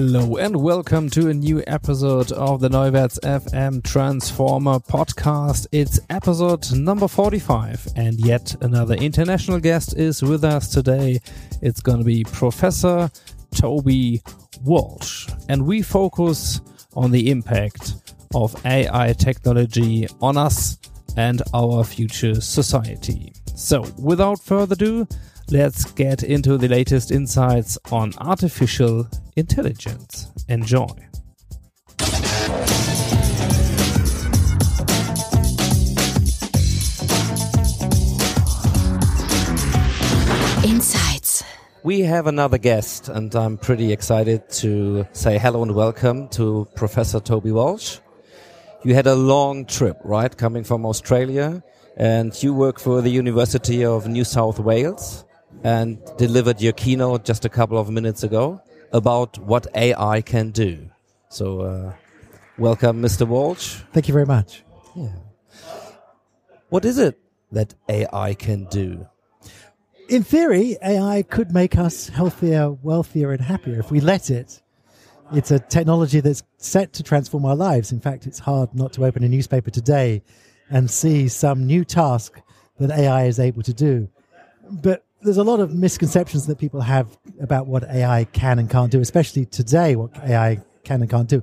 [0.00, 5.66] Hello and welcome to a new episode of the Neuwärts FM Transformer podcast.
[5.72, 11.18] It's episode number 45 and yet another international guest is with us today.
[11.62, 13.10] It's going to be Professor
[13.52, 14.22] Toby
[14.62, 16.60] Walsh and we focus
[16.94, 17.94] on the impact
[18.36, 20.78] of AI technology on us
[21.16, 23.32] and our future society.
[23.56, 25.08] So, without further ado,
[25.50, 30.30] let's get into the latest insights on artificial intelligence.
[30.48, 30.86] Enjoy.
[40.64, 41.44] Insights.
[41.82, 47.20] We have another guest, and I'm pretty excited to say hello and welcome to Professor
[47.20, 48.00] Toby Walsh.
[48.84, 51.62] You had a long trip, right, coming from Australia,
[51.96, 55.24] and you work for the University of New South Wales
[55.64, 58.60] and delivered your keynote just a couple of minutes ago
[58.92, 60.90] about what AI can do.
[61.28, 61.92] So, uh,
[62.56, 63.26] welcome, Mr.
[63.26, 63.80] Walsh.
[63.92, 64.64] Thank you very much.
[64.94, 65.08] Yeah.
[66.68, 67.18] What is it
[67.52, 69.06] that AI can do?
[70.08, 74.62] In theory, AI could make us healthier, wealthier, and happier if we let it.
[75.32, 77.92] It's a technology that's set to transform our lives.
[77.92, 80.22] In fact, it's hard not to open a newspaper today
[80.70, 82.40] and see some new task
[82.78, 84.08] that AI is able to do.
[84.70, 88.90] But there's a lot of misconceptions that people have about what AI can and can't
[88.90, 91.42] do, especially today, what AI can and can't do.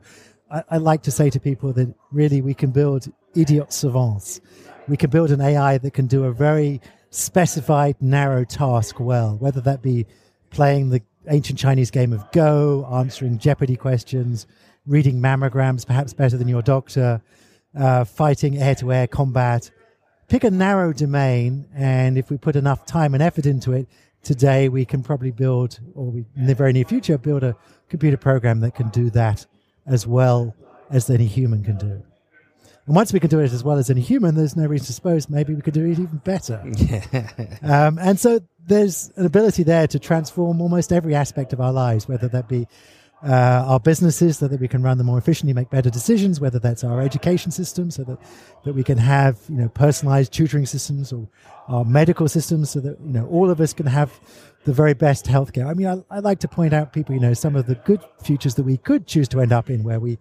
[0.51, 4.39] I, I like to say to people that really we can build idiot savants.
[4.87, 9.61] We can build an AI that can do a very specified, narrow task well, whether
[9.61, 10.05] that be
[10.51, 14.47] playing the ancient Chinese game of Go, answering Jeopardy questions,
[14.85, 17.21] reading mammograms, perhaps better than your doctor,
[17.77, 19.69] uh, fighting air to air combat.
[20.27, 23.87] Pick a narrow domain, and if we put enough time and effort into it,
[24.23, 27.55] today we can probably build, or we, in the very near future, build a
[27.89, 29.45] computer program that can do that
[29.85, 30.55] as well
[30.89, 32.03] as any human can do.
[32.87, 34.93] And once we can do it as well as any human, there's no reason to
[34.93, 36.61] suppose maybe we could do it even better.
[37.63, 42.07] um, and so there's an ability there to transform almost every aspect of our lives,
[42.07, 42.67] whether that be
[43.25, 46.59] uh, our businesses so that we can run them more efficiently, make better decisions, whether
[46.59, 48.19] that's our education system so that,
[48.63, 51.27] that we can have, you know, personalized tutoring systems or
[51.67, 54.19] our medical systems so that, you know, all of us can have
[54.65, 55.67] the very best healthcare.
[55.67, 58.01] I mean, I, I like to point out people, you know, some of the good
[58.23, 60.19] futures that we could choose to end up in where we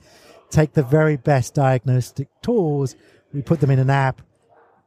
[0.51, 2.97] take the very best diagnostic tools,
[3.35, 4.23] we put them in an app,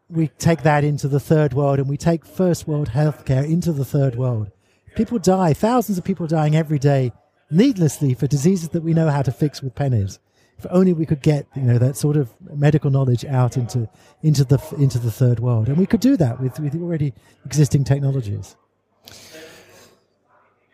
[0.09, 3.85] we take that into the third world and we take first world healthcare into the
[3.85, 4.49] third world.
[4.95, 7.11] People die, thousands of people dying every day
[7.49, 10.19] needlessly for diseases that we know how to fix with pennies.
[10.57, 13.87] If only we could get, you know, that sort of medical knowledge out into,
[14.23, 15.67] into the, into the third world.
[15.67, 17.13] And we could do that with, with already
[17.45, 18.55] existing technologies.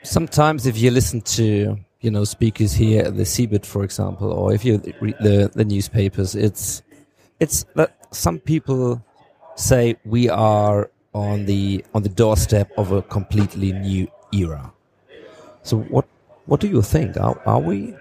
[0.04, 4.54] Sometimes, if you listen to you know speakers here at the CeBIT, for example, or
[4.54, 6.84] if you read the the newspapers, it's
[7.40, 9.02] it's that some people
[9.56, 14.74] say we are on the on the doorstep of a completely new era.
[15.64, 16.06] So what
[16.46, 17.18] what do you think?
[17.18, 17.96] Are, are we?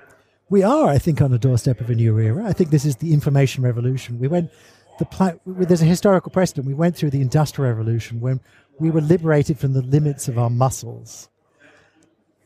[0.50, 2.44] We are, I think, on the doorstep of a new era.
[2.46, 4.18] I think this is the information revolution.
[4.18, 4.50] We went
[4.98, 6.66] the pla- there's a historical precedent.
[6.66, 8.40] We went through the industrial revolution when
[8.78, 11.28] we were liberated from the limits of our muscles.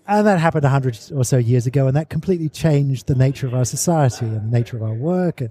[0.07, 3.55] And that happened 100 or so years ago, and that completely changed the nature of
[3.55, 5.41] our society and the nature of our work.
[5.41, 5.51] And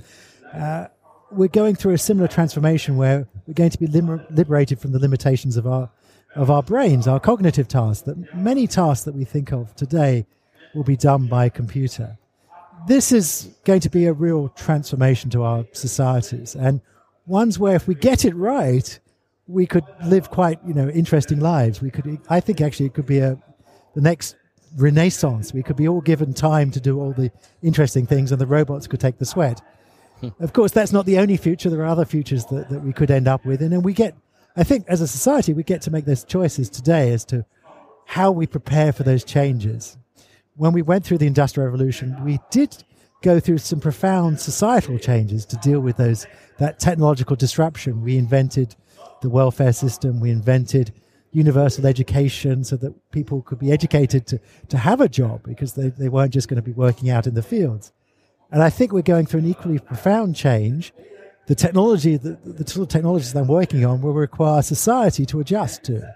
[0.54, 0.88] uh,
[1.30, 5.00] we're going through a similar transformation where we're going to be liber- liberated from the
[5.00, 5.90] limitations of our
[6.36, 8.04] of our brains, our cognitive tasks.
[8.04, 10.26] That many tasks that we think of today
[10.74, 12.18] will be done by a computer.
[12.88, 16.82] This is going to be a real transformation to our societies, and
[17.26, 19.00] ones where if we get it right,
[19.48, 21.82] we could live quite you know interesting lives.
[21.82, 23.38] We could, I think, actually, it could be a
[23.96, 24.36] the next
[24.78, 25.54] renaissance.
[25.54, 27.32] We could be all given time to do all the
[27.64, 29.62] interesting things, and the robots could take the sweat.
[30.22, 30.30] Hmm.
[30.40, 31.70] of course, that's not the only future.
[31.70, 34.16] There are other futures that, that we could end up with, and then we get.
[34.58, 37.46] I think as a society, we get to make those choices today as to
[38.06, 39.98] how we prepare for those changes.
[40.56, 42.84] When we went through the Industrial Revolution, we did
[43.22, 48.02] go through some profound societal changes to deal with those that technological disruption.
[48.02, 48.76] We invented
[49.22, 50.20] the welfare system.
[50.22, 50.94] We invented
[51.32, 55.90] universal education so that people could be educated to, to have a job because they,
[55.90, 57.92] they weren't just going to be working out in the fields.
[58.52, 60.94] And I think we're going through an equally profound change.
[61.48, 65.40] The technology, the, the sort of technologies that I'm working on will require society to
[65.40, 66.16] adjust to.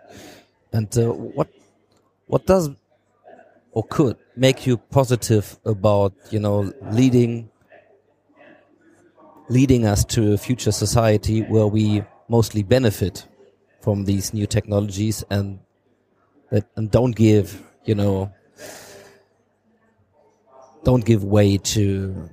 [0.74, 1.50] And uh, what
[2.28, 2.70] what does
[3.72, 7.50] or could make you positive about you know leading
[9.50, 13.28] leading us to a future society where we mostly benefit
[13.82, 15.60] from these new technologies and
[16.50, 18.32] that and don't give you know
[20.84, 22.30] don't give way to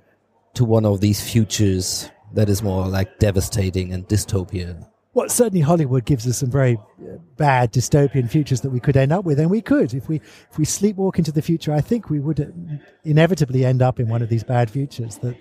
[0.54, 4.86] to one of these futures that is more like devastating and dystopia
[5.16, 9.12] well, certainly Hollywood gives us some very uh, bad dystopian futures that we could end
[9.12, 10.16] up with, and we could if we
[10.50, 11.72] if we sleepwalk into the future.
[11.72, 12.44] I think we would uh,
[13.02, 15.34] inevitably end up in one of these bad futures that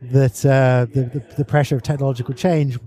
[0.00, 2.78] that uh, the, the, the pressure of technological change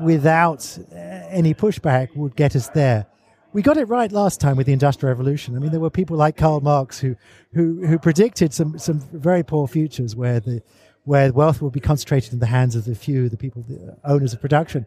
[0.00, 3.04] without uh, any pushback would get us there.
[3.52, 5.54] We got it right last time with the Industrial Revolution.
[5.54, 7.14] I mean, there were people like Karl Marx who
[7.52, 10.62] who, who predicted some some very poor futures where the
[11.06, 14.34] where wealth will be concentrated in the hands of the few, the people, the owners
[14.34, 14.84] of production.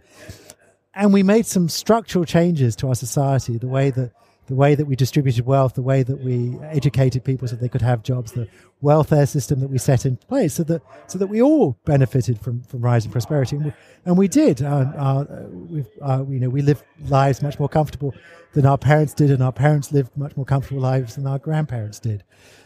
[0.93, 4.11] And we made some structural changes to our society, the way that
[4.47, 7.83] the way that we distributed wealth, the way that we educated people so they could
[7.83, 8.47] have jobs, the
[8.81, 12.63] welfare system that we set in place, so that so that we all benefited from
[12.63, 13.73] from rising prosperity, and we,
[14.05, 14.61] and we did.
[14.61, 15.25] Uh, uh,
[15.69, 18.13] we uh, you know we lived lives much more comfortable
[18.53, 21.99] than our parents did, and our parents lived much more comfortable lives than our grandparents
[21.99, 22.23] did.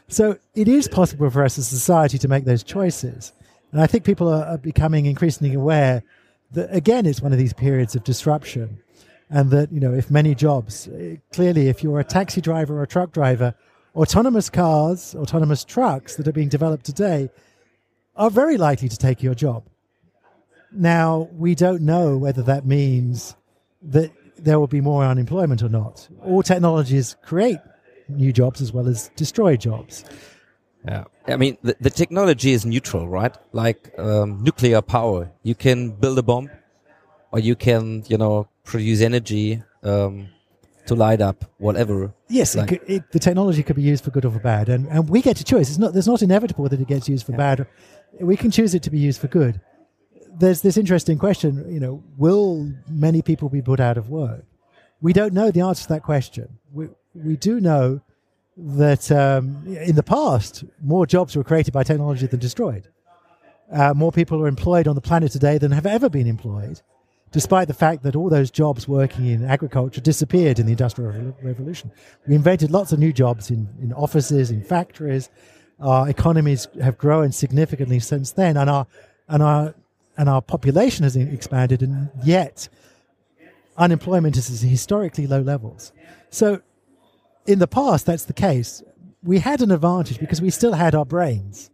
[0.08, 3.34] So it is possible for us as a society to make those choices.
[3.74, 6.04] And I think people are, becoming increasingly aware
[6.52, 8.78] that, again, it's one of these periods of disruption.
[9.32, 12.84] And that, you know, if many jobs, eh, clearly, if you're a taxi driver or
[12.84, 13.56] a truck driver,
[13.96, 17.32] autonomous cars, autonomous trucks that are being developed today
[18.16, 19.64] are very likely to take your job.
[20.72, 23.36] Now, we don't know whether that means
[23.82, 26.08] that there will be more unemployment or not.
[26.24, 27.58] All technologies create
[28.08, 30.06] new jobs as well as destroy jobs.
[30.88, 31.06] Yeah.
[31.28, 33.36] I mean, the, the technology is neutral, right?
[33.54, 35.32] Like um, nuclear power.
[35.44, 36.50] You can build a bomb
[37.32, 40.28] or you can, you know, produce energy um,
[40.88, 42.14] to light up whatever.
[42.28, 44.68] Yes, like, it could, it, the technology could be used for good or for bad.
[44.68, 45.70] And, and we get to choose.
[45.70, 47.38] It's not, there's not inevitable that it gets used for yeah.
[47.38, 47.68] bad.
[48.20, 49.62] We can choose it to be used for good.
[50.36, 54.44] There's this interesting question, you know, will many people be put out of work?
[55.00, 56.60] We don't know the answer to that question.
[56.72, 58.02] We, we do know
[58.56, 62.88] that um, in the past, more jobs were created by technology than destroyed.
[63.72, 66.82] Uh, more people are employed on the planet today than have ever been employed,
[67.32, 71.92] despite the fact that all those jobs working in agriculture disappeared in the Industrial Revolution.
[72.28, 75.30] We invented lots of new jobs in, in offices, in factories.
[75.80, 78.86] Our economies have grown significantly since then, and our
[79.28, 79.74] and our
[80.18, 82.70] and our population has expanded, and yet
[83.78, 85.92] unemployment is at historically low levels.
[86.30, 86.62] So
[87.46, 88.84] in the past, that's the case.
[89.24, 91.70] We had an advantage because we still had our brains.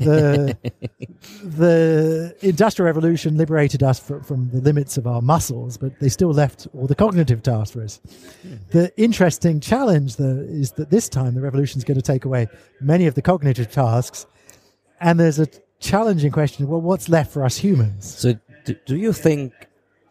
[0.00, 0.56] The,
[1.44, 6.32] the Industrial Revolution liberated us from, from the limits of our muscles, but they still
[6.32, 8.00] left all the cognitive tasks for us.
[8.70, 12.48] The interesting challenge though, is that this time the revolution is going to take away
[12.80, 14.26] many of the cognitive tasks,
[15.00, 15.46] and there's a
[15.80, 18.18] challenging question well, what's left for us humans?
[18.18, 18.34] So,
[18.64, 19.52] do, do you think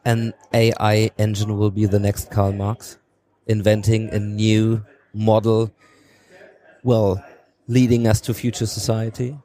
[0.06, 2.98] an AI engine will be the next Karl Marx?
[3.48, 5.72] Inventing a new model,
[6.84, 7.24] well,
[7.68, 9.38] leading us to future society?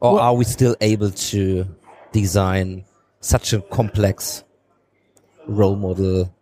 [0.00, 1.66] Or well, are we still able to
[2.12, 2.84] design
[3.20, 4.42] such a complex
[5.46, 6.34] role model?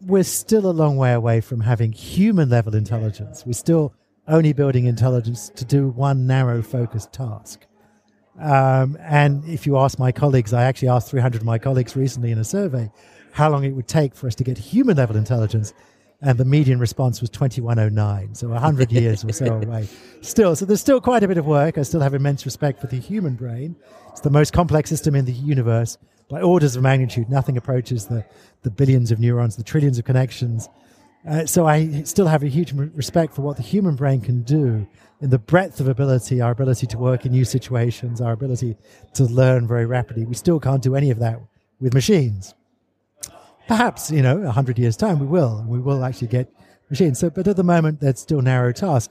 [0.00, 3.44] We're still a long way away from having human level intelligence.
[3.44, 3.92] We're still
[4.26, 7.66] only building intelligence to do one narrow focused task.
[8.38, 12.30] Um, and if you ask my colleagues, I actually asked 300 of my colleagues recently
[12.30, 12.90] in a survey
[13.32, 15.72] how long it would take for us to get human level intelligence
[16.20, 19.88] and the median response was 2109, so 100 years or so away.
[20.20, 21.78] Still, so there's still quite a bit of work.
[21.78, 23.76] I still have immense respect for the human brain.
[24.10, 25.96] It's the most complex system in the universe
[26.28, 27.30] by orders of magnitude.
[27.30, 28.24] Nothing approaches the,
[28.62, 30.68] the billions of neurons, the trillions of connections.
[31.28, 34.88] Uh, so I still have a huge respect for what the human brain can do
[35.20, 38.76] in the breadth of ability, our ability to work in new situations, our ability
[39.14, 40.24] to learn very rapidly.
[40.24, 41.40] We still can't do any of that
[41.80, 42.54] with machines
[43.68, 46.52] perhaps you know a hundred years time we will we will actually get
[46.90, 49.10] machines so but at the moment that's still narrow task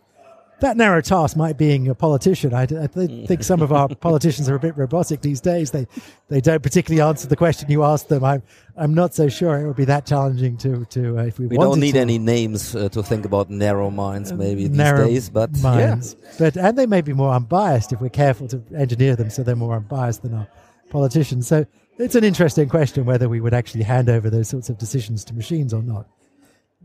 [0.60, 2.54] that narrow task might being a politician.
[2.54, 2.88] I, I
[3.28, 5.72] think some of our politicians are a bit robotic these days.
[5.72, 5.88] They
[6.30, 8.24] they don't particularly answer the question you ask them.
[8.24, 8.42] I'm
[8.76, 11.48] I'm not so sure it would be that challenging to to uh, if we.
[11.48, 12.00] We don't need to.
[12.00, 15.30] any names uh, to think about narrow minds, maybe these narrow days.
[15.30, 16.16] But minds.
[16.40, 19.56] But and they may be more unbiased if we're careful to engineer them so they're
[19.56, 20.48] more unbiased than our
[20.90, 21.48] politicians.
[21.48, 21.66] So
[21.98, 25.34] it's an interesting question whether we would actually hand over those sorts of decisions to
[25.34, 26.08] machines or not.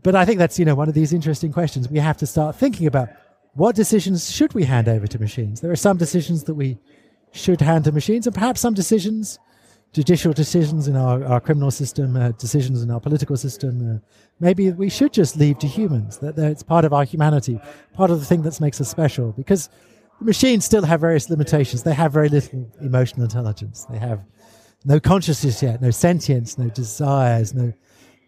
[0.01, 2.55] But I think that's you know one of these interesting questions we have to start
[2.55, 3.09] thinking about.
[3.53, 5.61] What decisions should we hand over to machines?
[5.61, 6.79] There are some decisions that we
[7.31, 9.39] should hand to machines, and perhaps some decisions,
[9.93, 13.99] judicial decisions in our, our criminal system, uh, decisions in our political system, uh,
[14.39, 16.17] maybe we should just leave to humans.
[16.17, 17.59] That, that it's part of our humanity,
[17.93, 19.31] part of the thing that makes us special.
[19.33, 19.69] Because
[20.19, 21.83] machines still have various limitations.
[21.83, 23.85] They have very little emotional intelligence.
[23.89, 24.21] They have
[24.85, 27.73] no consciousness yet, no sentience, no desires, no.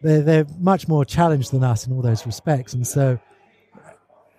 [0.01, 3.17] They're, they're much more challenged than us in all those respects, and so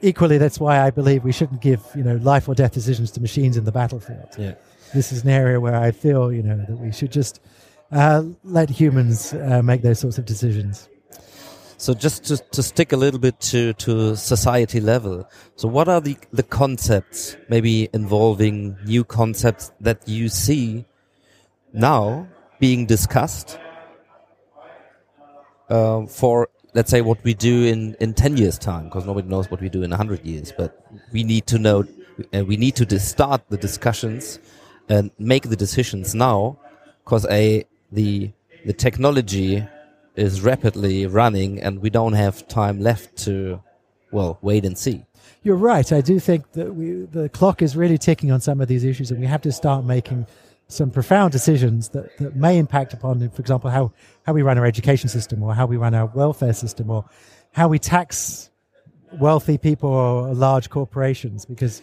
[0.01, 3.21] equally, that's why I believe we shouldn't give you know life or death decisions to
[3.21, 4.29] machines in the battlefield.
[4.39, 4.55] Yeah.
[4.95, 7.41] This is an area where I feel you know that we should just
[7.93, 10.89] uh, let humans uh, make those sorts of decisions.
[11.79, 15.29] So just to, to stick a little bit to, to society level.
[15.57, 20.87] So what are the, the concepts, maybe involving new concepts that you see
[21.75, 22.29] now
[22.59, 23.59] being discussed
[25.69, 29.51] uh, for, let's say, what we do in, in 10 years time, because nobody knows
[29.51, 31.85] what we do in 100 years, but we need to know,
[32.35, 34.39] uh, we need to start the discussions
[34.89, 36.59] and make the decisions now,
[37.05, 38.33] because a, the,
[38.65, 39.67] the technology
[40.17, 43.63] is rapidly running and we don't have time left to,
[44.11, 45.05] well, wait and see.
[45.43, 45.93] You're right.
[45.93, 49.11] I do think that we, the clock is really ticking on some of these issues,
[49.11, 50.27] and we have to start making
[50.69, 53.93] some profound decisions that, that may impact upon, for example, how,
[54.25, 57.05] how we run our education system, or how we run our welfare system, or
[57.53, 58.51] how we tax
[59.21, 61.83] wealthy people or large corporations, because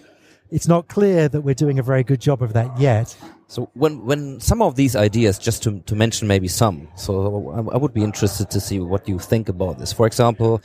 [0.54, 3.18] it's not clear that we're doing a very good job of that yet.
[3.48, 7.12] So when when some of these ideas, just to to mention maybe some, so
[7.52, 9.92] I, I would be interested to see what you think about this.
[9.92, 10.62] For example,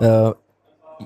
[0.00, 0.32] uh,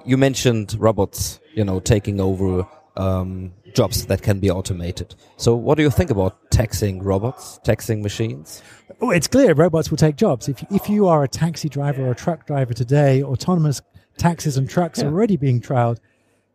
[0.04, 5.16] you mentioned robots, you know, taking over um, jobs that can be automated.
[5.36, 8.62] So what do you think about taxing robots, taxing machines?
[9.00, 10.48] Oh, it's clear robots will take jobs.
[10.48, 13.82] If if you are a taxi driver or a truck driver today, autonomous
[14.16, 15.98] taxis and trucks are already being trialed.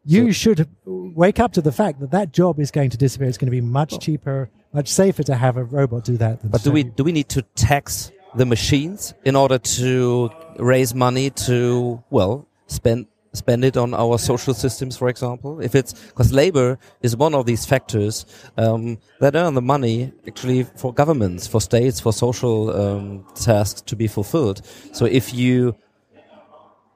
[0.03, 3.27] You should wake up to the fact that that job is going to disappear.
[3.27, 6.41] It's going to be much cheaper, much safer to have a robot do that.
[6.41, 10.96] Than But do we do we need to tax the machines in order to raise
[10.96, 15.60] money to well spend spend it on our social systems, for example?
[15.62, 18.25] If it's because labor is one of these factors
[18.58, 23.96] um, that earn the money actually for governments, for states, for social um, tasks to
[23.96, 24.65] be fulfilled.
[24.93, 25.75] So if you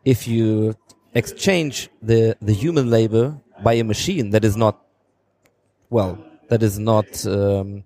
[0.05, 0.75] if you
[1.15, 4.81] exchange the the human labor by a machine that is not
[5.89, 6.19] well
[6.49, 7.83] that is not um,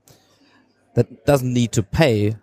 [0.96, 2.36] that doesn't need to pay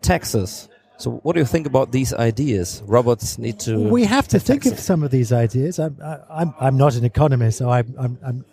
[0.00, 0.68] taxes.
[0.96, 2.82] So what do you think about these ideas?
[2.86, 3.78] Robots need to.
[3.78, 5.78] we have to think of some of these ideas.
[5.78, 8.44] I'm, I- I'm, I'm not an economist, so I'm, I'm, I'm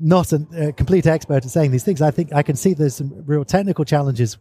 [0.00, 2.00] not a, a complete expert at saying these things.
[2.00, 4.38] I think I can see there's some real technical challenges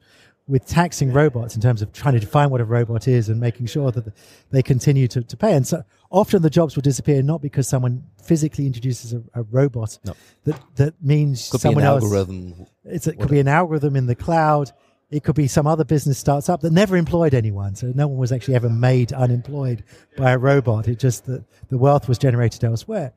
[0.48, 3.68] with taxing robots in terms of trying to define what a robot is and making
[3.68, 4.12] sure that
[4.50, 5.54] they continue to, to pay.
[5.54, 9.98] And so often the jobs will disappear not because someone physically introduces a, a robot
[10.04, 10.14] No.
[10.44, 12.04] that, that means Could be someone an else.
[12.04, 12.66] algorithm.
[12.84, 14.72] It's, it could be an algorithm in the cloud.
[15.10, 17.76] It could be some other business starts up that never employed anyone.
[17.76, 19.84] So no one was actually ever made unemployed
[20.18, 20.88] by a robot.
[20.88, 23.14] It just that the wealth was generated elsewhere.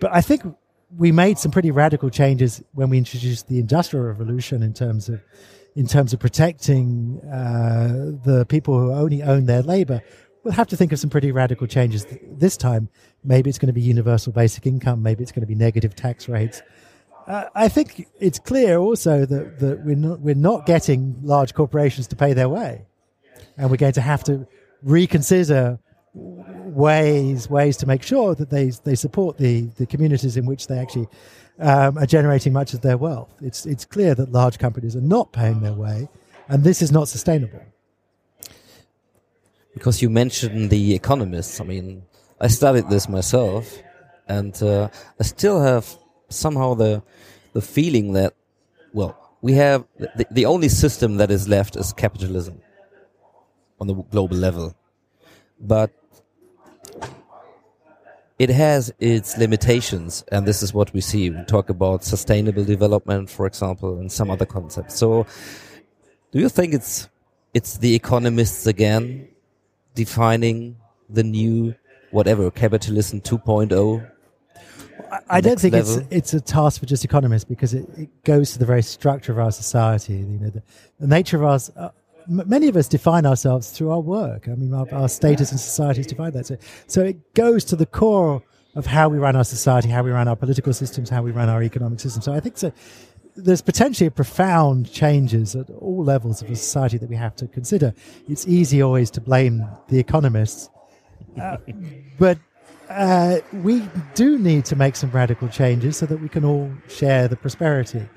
[0.00, 0.42] But I think
[0.96, 5.20] we made some pretty radical changes when we introduced the industrial revolution in terms of
[5.78, 10.02] in terms of protecting uh, the people who only own their labor.
[10.42, 12.88] We'll have to think of some pretty radical changes th- this time.
[13.22, 15.04] Maybe it's going to be universal basic income.
[15.04, 16.62] Maybe it's going to be negative tax rates.
[17.28, 22.08] Uh, I think it's clear also that, that we're not we're not getting large corporations
[22.08, 22.84] to pay their way,
[23.56, 24.48] and we're going to have to
[24.82, 25.78] reconsider
[26.14, 30.78] ways ways to make sure that they they support the the communities in which they
[30.78, 31.06] actually
[31.58, 33.32] um, are generating much of their wealth.
[33.40, 36.08] It's it's clear that large companies are not paying their way,
[36.48, 37.62] and this is not sustainable.
[39.78, 41.60] because you mentioned the economists.
[41.60, 42.02] I mean,
[42.40, 43.78] I studied this myself,
[44.28, 44.88] and uh,
[45.20, 45.84] I still have
[46.28, 47.02] somehow the
[47.52, 48.34] the feeling that
[48.92, 52.60] well, we have the, the only system that is left is capitalism
[53.80, 54.74] on the global level,
[55.60, 55.90] but
[58.38, 61.30] it has its limitations, and this is what we see.
[61.30, 64.96] We talk about sustainable development, for example, and some other concepts.
[64.96, 65.26] So,
[66.30, 67.08] do you think it's
[67.52, 69.28] it's the economists again
[69.94, 70.76] defining
[71.08, 71.74] the new
[72.10, 74.10] whatever capitalism 2.0
[75.10, 75.98] I, I don't think level?
[75.98, 79.32] it's it's a task for just economists because it, it goes to the very structure
[79.32, 80.14] of our society.
[80.14, 80.62] You know, the,
[81.00, 81.70] the nature of us.
[82.28, 84.48] M- many of us define ourselves through our work.
[84.48, 86.46] I mean, our, our status in society is defined that.
[86.46, 86.56] So,
[86.86, 88.42] so it goes to the core
[88.74, 91.48] of how we run our society, how we run our political systems, how we run
[91.48, 92.22] our economic system.
[92.22, 92.72] So I think so.
[93.34, 97.94] There's potentially profound changes at all levels of a society that we have to consider.
[98.28, 100.70] It's easy always to blame the economists,
[101.40, 101.56] uh,
[102.18, 102.38] but
[102.88, 103.82] uh, we
[104.14, 108.08] do need to make some radical changes so that we can all share the prosperity.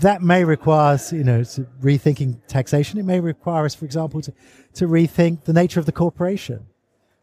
[0.00, 1.40] That may require us, you know,
[1.82, 2.98] rethinking taxation.
[2.98, 4.32] It may require us, for example, to,
[4.74, 6.66] to rethink the nature of the corporation.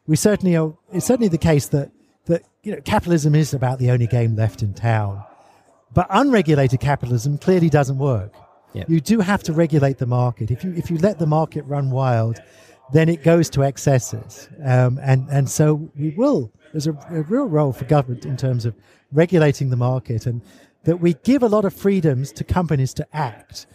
[0.07, 1.91] We certainly are, it's certainly the case that,
[2.25, 5.23] that, you know, capitalism is about the only game left in town.
[5.93, 8.33] But unregulated capitalism clearly doesn't work.
[8.73, 8.83] Yeah.
[8.87, 10.51] You do have to regulate the market.
[10.51, 12.39] If you, if you let the market run wild,
[12.93, 14.49] then it goes to excesses.
[14.63, 18.65] Um, and, and so we will, there's a, a real role for government in terms
[18.65, 18.75] of
[19.11, 20.41] regulating the market and
[20.83, 23.67] that we give a lot of freedoms to companies to act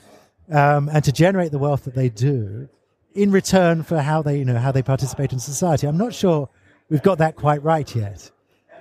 [0.50, 2.68] um, and to generate the wealth that they do
[3.14, 5.86] in return for how they, you know, how they participate in society.
[5.86, 6.48] I'm not sure
[6.88, 8.30] we've got that quite right yet.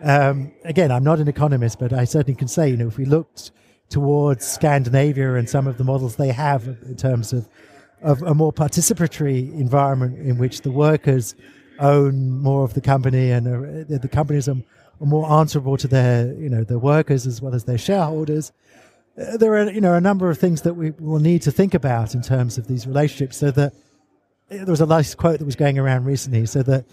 [0.01, 3.05] Um, again, I'm not an economist, but I certainly can say, you know, if we
[3.05, 3.51] looked
[3.89, 7.47] towards Scandinavia and some of the models they have in terms of,
[8.01, 11.35] of a more participatory environment in which the workers
[11.79, 14.55] own more of the company and uh, the, the companies are,
[15.03, 18.51] are more answerable to their, you know, their workers as well as their shareholders.
[19.19, 21.73] Uh, there are, you know, a number of things that we will need to think
[21.73, 23.73] about in terms of these relationships so that
[24.49, 26.85] there was a nice quote that was going around recently so that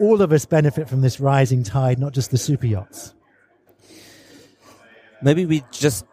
[0.00, 3.14] all of us benefit from this rising tide, not just the super yachts.
[5.22, 6.04] maybe we just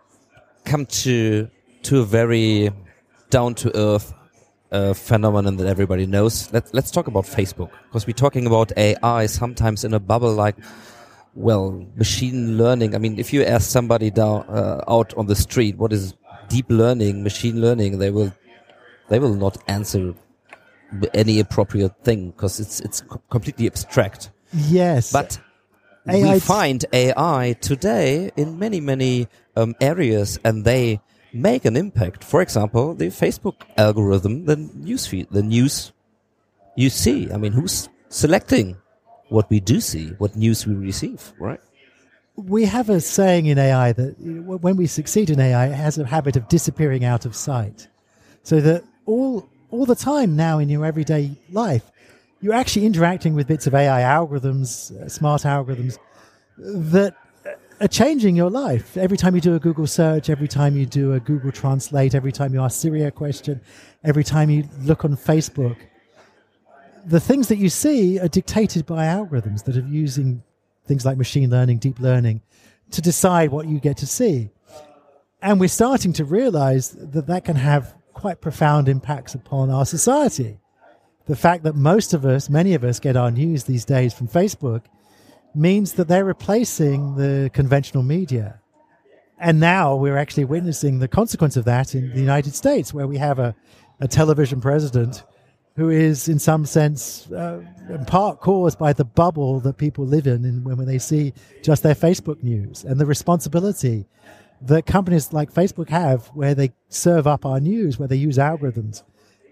[0.65, 1.49] come to
[1.83, 2.69] to a very
[3.29, 4.13] down to earth
[4.71, 6.51] uh, phenomenon that everybody knows.
[6.51, 10.55] Let, let's talk about Facebook because we're talking about AI sometimes in a bubble like,
[11.37, 12.95] well, machine learning.
[12.95, 16.15] I mean, if you ask somebody down uh, out on the street what is
[16.49, 18.33] deep learning, machine learning, they will
[19.09, 20.15] they will not answer
[21.13, 24.31] any appropriate thing because it's it's co- completely abstract.
[24.51, 25.39] Yes, But
[26.09, 31.01] AI we find AI today in many, many um, areas and they
[31.33, 32.23] make an impact.
[32.23, 35.91] For example, the Facebook algorithm, the newsfeed, the news
[36.75, 37.31] you see.
[37.31, 38.77] I mean, who's selecting
[39.29, 41.59] what we do see, what news we receive, right?
[42.37, 46.05] we have a saying in AI that when we succeed in AI, it has a
[46.05, 47.87] habit of disappearing out of sight.
[48.43, 51.91] So that all all the time now in your everyday life,
[52.39, 55.97] you're actually interacting with bits of AI algorithms, uh, smart algorithms
[56.57, 57.15] that
[57.81, 58.95] are changing your life.
[58.95, 62.31] Every time you do a Google search, every time you do a Google Translate, every
[62.31, 63.59] time you ask Siri a question,
[64.03, 65.75] every time you look on Facebook,
[67.07, 70.43] the things that you see are dictated by algorithms that are using
[70.85, 72.41] things like machine learning, deep learning,
[72.91, 74.49] to decide what you get to see.
[75.41, 80.59] And we're starting to realize that that can have quite profound impacts upon our society.
[81.27, 84.27] The fact that most of us, many of us, get our news these days from
[84.27, 84.83] Facebook
[85.55, 88.59] means that they're replacing the conventional media.
[89.39, 93.17] And now we're actually witnessing the consequence of that in the United States, where we
[93.17, 93.55] have a,
[94.01, 95.23] a television president
[95.77, 100.25] who is, in some sense, uh, in part caused by the bubble that people live
[100.25, 104.07] in, when, they see just their Facebook news and the responsibility
[104.59, 109.03] that companies like Facebook have, where they serve up our news, where they use algorithms,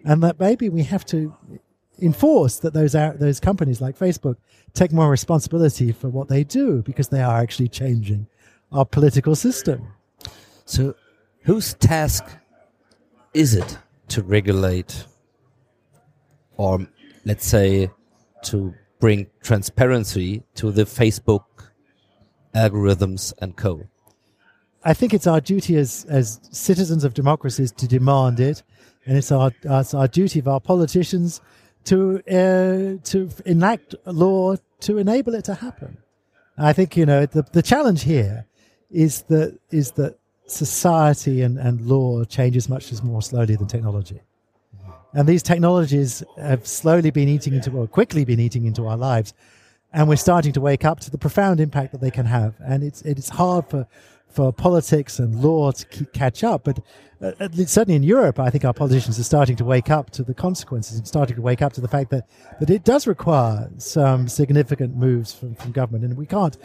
[0.03, 1.31] and that maybe we have to
[2.01, 4.35] enforce that those out, those companies like Facebook
[4.73, 8.25] take more responsibility for what they do because they are actually changing
[8.71, 9.87] our political system.
[10.65, 10.95] So,
[11.41, 12.25] whose task
[13.35, 15.05] is it to regulate,
[16.57, 16.87] or
[17.25, 17.89] let's say,
[18.43, 21.43] to bring transparency to the Facebook
[22.53, 23.87] algorithms and co?
[24.83, 28.61] I think it's our duty as, as citizens of democracies to demand it,
[29.05, 31.41] and it's our it's our duty of our politicians
[31.85, 35.97] to uh, to enact law to enable it to happen.
[36.57, 38.45] I think you know the the challenge here
[38.91, 44.21] is that is that society and, and law changes much more slowly than technology.
[45.15, 49.33] And these technologies have slowly been eating into, or quickly been eating into our lives.
[49.93, 52.55] And we're starting to wake up to the profound impact that they can have.
[52.59, 53.87] And it's, it's hard for,
[54.27, 56.65] for politics and law to keep, catch up.
[56.65, 56.79] But
[57.21, 60.09] uh, at least certainly in Europe, I think our politicians are starting to wake up
[60.11, 62.27] to the consequences and starting to wake up to the fact that,
[62.59, 66.03] that it does require some significant moves from, from government.
[66.03, 66.57] And we can't,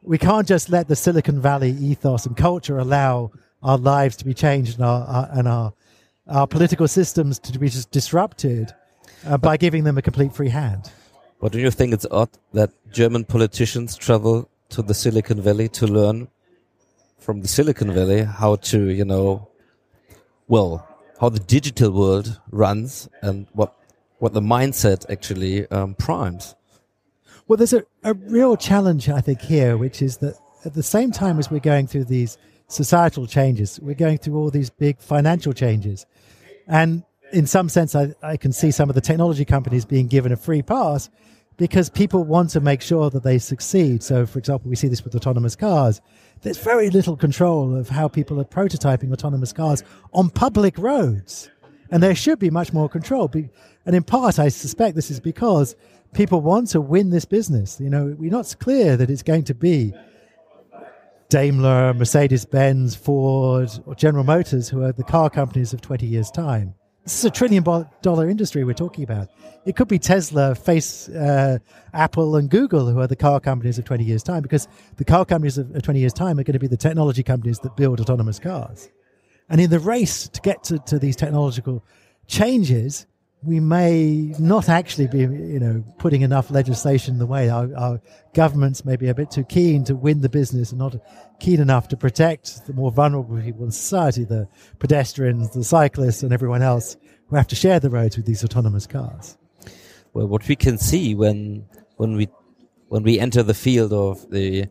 [0.00, 4.32] we can't just let the Silicon Valley ethos and culture allow our lives to be
[4.32, 5.74] changed and our, our and our
[6.32, 8.74] our political systems to be just disrupted
[9.26, 10.90] uh, by giving them a complete free hand.
[11.40, 15.86] But do you think it's odd that German politicians travel to the Silicon Valley to
[15.86, 16.28] learn
[17.18, 19.48] from the Silicon Valley how to, you know,
[20.48, 20.88] well,
[21.20, 23.74] how the digital world runs and what
[24.18, 26.54] what the mindset actually um, primes.
[27.48, 31.10] Well, there's a, a real challenge, I think, here, which is that at the same
[31.10, 35.52] time as we're going through these societal changes, we're going through all these big financial
[35.52, 36.06] changes.
[36.72, 37.02] And
[37.34, 40.36] in some sense, I, I can see some of the technology companies being given a
[40.36, 41.10] free pass
[41.58, 44.02] because people want to make sure that they succeed.
[44.02, 46.00] So, for example, we see this with autonomous cars.
[46.40, 51.50] There's very little control of how people are prototyping autonomous cars on public roads.
[51.90, 53.30] And there should be much more control.
[53.84, 55.76] And in part, I suspect this is because
[56.14, 57.78] people want to win this business.
[57.80, 59.92] You know, we're not clear that it's going to be
[61.32, 66.30] Daimler, Mercedes Benz, Ford, or General Motors, who are the car companies of 20 years'
[66.30, 66.74] time.
[67.04, 67.64] This is a trillion
[68.02, 69.30] dollar industry we're talking about.
[69.64, 71.56] It could be Tesla, Face, uh,
[71.94, 74.68] Apple, and Google, who are the car companies of 20 years' time, because
[74.98, 77.76] the car companies of 20 years' time are going to be the technology companies that
[77.76, 78.90] build autonomous cars.
[79.48, 81.82] And in the race to get to, to these technological
[82.26, 83.06] changes,
[83.44, 87.48] we may not actually be, you know, putting enough legislation in the way.
[87.48, 88.00] Our, our,
[88.34, 90.96] governments may be a bit too keen to win the business and not
[91.38, 96.32] keen enough to protect the more vulnerable people in society, the pedestrians, the cyclists, and
[96.32, 96.96] everyone else
[97.28, 99.36] who have to share the roads with these autonomous cars.
[100.14, 102.28] Well, what we can see when when we
[102.88, 104.66] when we enter the field of the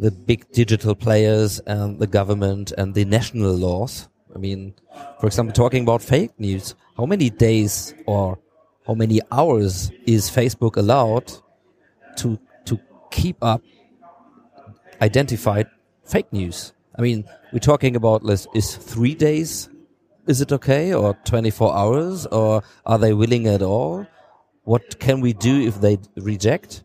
[0.00, 4.08] the big digital players and the government and the national laws.
[4.34, 4.74] I mean,
[5.20, 8.38] for example, talking about fake news how many days or
[8.86, 11.32] how many hours is Facebook allowed
[12.16, 12.80] to to
[13.10, 13.62] keep up
[15.00, 15.66] identified
[16.04, 16.72] fake news?
[16.98, 18.22] I mean, we're talking about
[18.54, 19.68] is three days.
[20.26, 24.06] Is it okay, or 24 hours, or are they willing at all?
[24.64, 26.82] What can we do if they reject?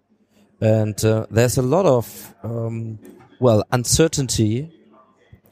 [0.60, 3.00] And uh, there's a lot of um,
[3.40, 4.72] well uncertainty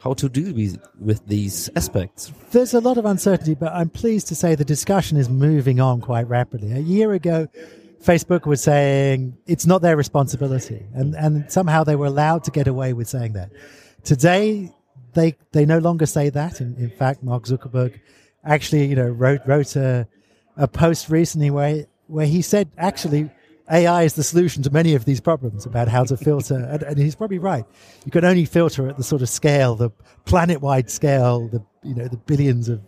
[0.01, 2.31] how to deal with, with these aspects.
[2.51, 6.01] There's a lot of uncertainty, but I'm pleased to say the discussion is moving on
[6.01, 6.71] quite rapidly.
[6.71, 7.47] A year ago,
[8.01, 12.67] Facebook was saying it's not their responsibility, and, and somehow they were allowed to get
[12.67, 13.51] away with saying that.
[14.03, 14.71] Today,
[15.13, 16.61] they they no longer say that.
[16.61, 17.99] In, in fact, Mark Zuckerberg
[18.43, 20.07] actually, you know, wrote wrote a,
[20.55, 23.29] a post recently where where he said actually
[23.71, 26.55] AI is the solution to many of these problems about how to filter.
[26.71, 27.65] and, and, he's probably right.
[28.05, 29.91] You can only filter at the sort of scale, the
[30.25, 32.81] planet-wide scale, the you know the billions of,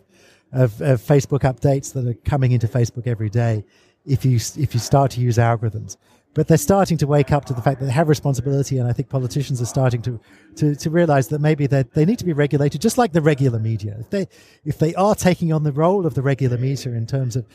[0.52, 3.64] of, of Facebook updates that are coming into Facebook every day.
[4.04, 5.96] If you if you start to use algorithms,
[6.34, 8.92] but they're starting to wake up to the fact that they have responsibility, and I
[8.92, 10.20] think politicians are starting to
[10.56, 13.58] to, to realize that maybe they they need to be regulated, just like the regular
[13.58, 13.96] media.
[14.00, 14.26] If they
[14.64, 17.46] if they are taking on the role of the regular media in terms of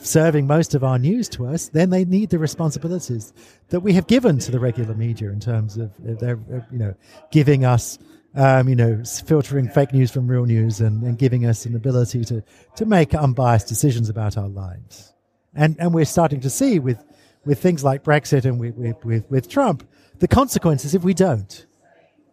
[0.00, 3.32] serving most of our news to us, then they need the responsibilities
[3.68, 6.38] that we have given to the regular media in terms of their,
[6.70, 6.94] you know,
[7.30, 7.98] giving us,
[8.34, 12.24] um, you know, filtering fake news from real news and, and giving us an ability
[12.24, 12.42] to,
[12.76, 15.12] to make unbiased decisions about our lives.
[15.54, 17.02] And, and we're starting to see with,
[17.44, 21.66] with things like Brexit and with, with, with Trump, the consequences if we don't.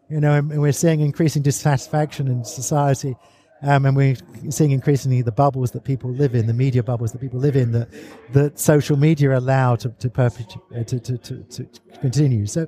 [0.10, 3.16] You know, and we're seeing increasing dissatisfaction in society
[3.62, 4.16] um, and we're
[4.50, 7.72] seeing increasingly the bubbles that people live in, the media bubbles that people live in,
[7.72, 7.90] that
[8.34, 10.30] that social media allow to to, uh,
[10.84, 11.68] to, to, to, to
[12.02, 12.46] continue.
[12.46, 12.68] So,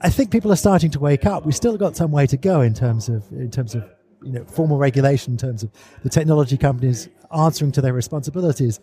[0.00, 1.46] I think people are starting to wake up.
[1.46, 3.84] We've still got some way to go in terms of in terms of
[4.22, 5.70] you know formal regulation, in terms of
[6.02, 8.80] the technology companies answering to their responsibilities.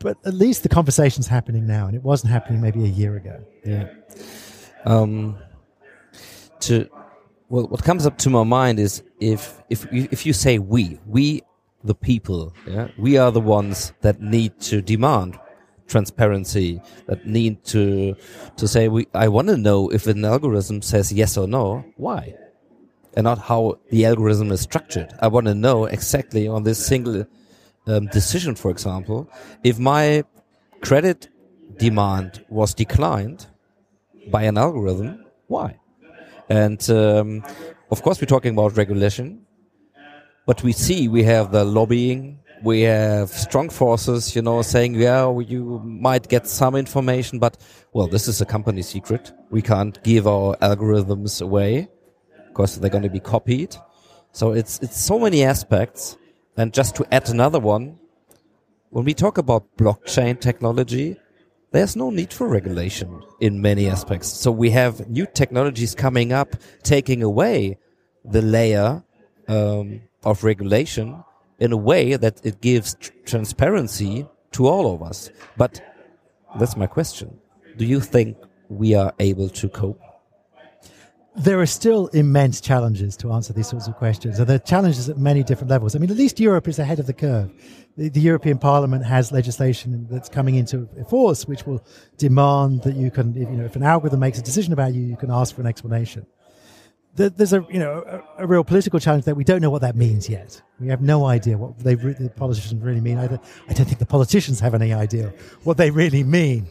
[0.00, 3.44] But at least the conversation's happening now, and it wasn't happening maybe a year ago.
[3.64, 3.88] Yeah.
[4.84, 5.38] Um,
[6.60, 6.88] to
[7.48, 11.42] well, what comes up to my mind is if if if you say we, we
[11.82, 15.38] the people, yeah, we are the ones that need to demand
[15.86, 18.16] transparency, that need to
[18.56, 19.06] to say we.
[19.14, 22.34] I want to know if an algorithm says yes or no, why,
[23.14, 25.12] and not how the algorithm is structured.
[25.20, 27.26] I want to know exactly on this single
[27.86, 29.28] um, decision, for example,
[29.62, 30.24] if my
[30.80, 31.28] credit
[31.76, 33.46] demand was declined
[34.30, 35.78] by an algorithm, why?
[36.48, 37.44] And um,
[37.90, 39.46] of course, we're talking about regulation,
[40.46, 42.40] but we see we have the lobbying.
[42.62, 47.58] We have strong forces, you know, saying, yeah, you might get some information, but
[47.92, 49.32] well, this is a company secret.
[49.50, 51.88] We can't give our algorithms away
[52.48, 53.76] because they're going to be copied.
[54.32, 56.16] So it's, it's so many aspects.
[56.56, 57.98] And just to add another one,
[58.90, 61.16] when we talk about blockchain technology,
[61.74, 64.28] there's no need for regulation in many aspects.
[64.28, 67.78] So we have new technologies coming up, taking away
[68.24, 69.02] the layer
[69.48, 71.24] um, of regulation
[71.58, 75.30] in a way that it gives tr transparency to all of us.
[75.56, 75.82] But
[76.58, 77.40] that's my question.
[77.76, 78.36] Do you think
[78.68, 80.00] we are able to cope?
[81.36, 84.38] there are still immense challenges to answer these sorts of questions.
[84.38, 85.96] And there are challenges at many different levels.
[85.96, 87.50] I mean, at least Europe is ahead of the curve.
[87.96, 91.84] The, the, European Parliament has legislation that's coming into force, which will
[92.16, 95.02] demand that you can, if, you know, if an algorithm makes a decision about you,
[95.02, 96.26] you can ask for an explanation.
[97.14, 99.94] there's a, you know, a, a, real political challenge that we don't know what that
[99.94, 100.60] means yet.
[100.80, 103.18] We have no idea what they, the politicians really mean.
[103.18, 106.66] I don't, I don't think the politicians have any idea what they really mean.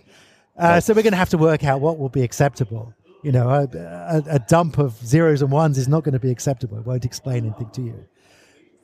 [0.57, 3.49] Uh, so we're going to have to work out what will be acceptable you know,
[3.49, 6.77] a, a, a, dump of zeros and ones is not going to be acceptable.
[6.77, 8.05] It won't explain anything to you.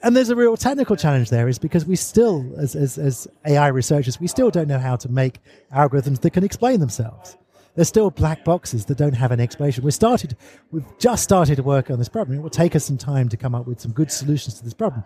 [0.02, 3.68] And there's a real technical challenge there is because we still, as, as, as AI
[3.68, 5.40] researchers, we still don't know how to make
[5.74, 7.38] algorithms that can explain themselves.
[7.76, 9.84] There's still black boxes that don't have an explanation.
[9.84, 10.36] We started,
[10.72, 12.38] we've just started to work on this problem.
[12.38, 14.74] It will take us some time to come up with some good solutions to this
[14.74, 15.04] problem.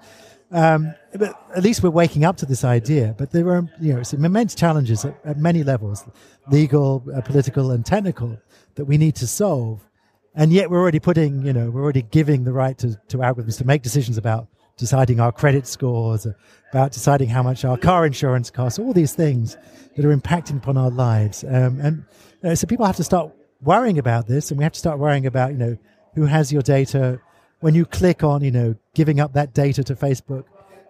[0.51, 3.15] Um, but at least we're waking up to this idea.
[3.17, 6.05] But there are, you know, some immense challenges at, at many levels,
[6.49, 8.39] legal, uh, political, and technical
[8.75, 9.87] that we need to solve.
[10.35, 13.57] And yet we're already putting, you know, we're already giving the right to, to algorithms
[13.57, 16.27] to make decisions about deciding our credit scores,
[16.71, 19.57] about deciding how much our car insurance costs, all these things
[19.95, 21.43] that are impacting upon our lives.
[21.43, 22.05] Um, and
[22.43, 23.31] uh, so people have to start
[23.61, 25.77] worrying about this, and we have to start worrying about, you know,
[26.15, 27.19] who has your data.
[27.59, 30.45] When you click on, you know, giving up that data to Facebook,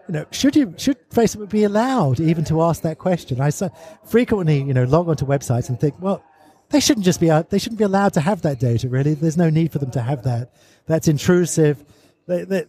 [0.07, 3.39] you know, should you should Facebook be allowed even to ask that question?
[3.39, 3.69] I so
[4.05, 6.23] frequently, you know, log onto websites and think, well,
[6.69, 8.89] they shouldn't just be uh, they shouldn't be allowed to have that data.
[8.89, 10.51] Really, there's no need for them to have that.
[10.87, 11.85] That's intrusive.
[12.25, 12.65] They, they,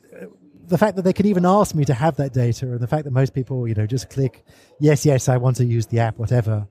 [0.69, 3.05] the fact that they can even ask me to have that data, and the fact
[3.05, 4.45] that most people, you know, just click
[4.81, 6.67] yes, yes, I want to use the app, whatever.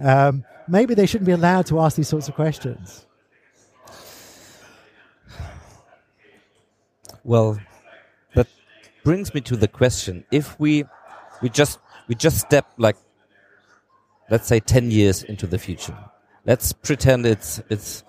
[0.00, 3.06] Um, maybe they shouldn't be allowed to ask these sorts of questions.
[7.24, 7.60] Well,
[8.34, 8.46] that
[9.04, 10.84] brings me to the question: If we
[11.42, 12.96] we just we just step like
[14.30, 15.96] let's say 10 years into the future
[16.48, 18.02] let's pretend it's it's